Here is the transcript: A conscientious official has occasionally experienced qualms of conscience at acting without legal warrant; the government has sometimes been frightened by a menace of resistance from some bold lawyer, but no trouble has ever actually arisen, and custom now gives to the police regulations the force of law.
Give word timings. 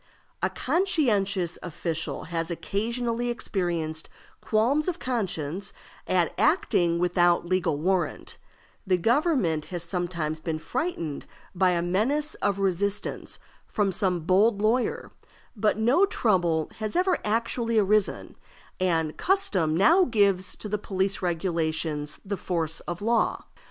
A 0.41 0.49
conscientious 0.49 1.59
official 1.61 2.23
has 2.23 2.49
occasionally 2.49 3.29
experienced 3.29 4.09
qualms 4.41 4.87
of 4.87 4.97
conscience 4.97 5.73
at 6.07 6.33
acting 6.39 6.97
without 6.97 7.45
legal 7.45 7.77
warrant; 7.77 8.39
the 8.87 8.97
government 8.97 9.65
has 9.65 9.83
sometimes 9.83 10.39
been 10.39 10.57
frightened 10.57 11.27
by 11.53 11.69
a 11.73 11.83
menace 11.83 12.33
of 12.41 12.57
resistance 12.57 13.37
from 13.67 13.91
some 13.91 14.21
bold 14.21 14.59
lawyer, 14.59 15.11
but 15.55 15.77
no 15.77 16.07
trouble 16.07 16.71
has 16.79 16.95
ever 16.95 17.19
actually 17.23 17.77
arisen, 17.77 18.35
and 18.79 19.17
custom 19.17 19.77
now 19.77 20.05
gives 20.05 20.55
to 20.55 20.67
the 20.67 20.79
police 20.79 21.21
regulations 21.21 22.19
the 22.25 22.37
force 22.37 22.79
of 22.89 23.03
law. 23.03 23.45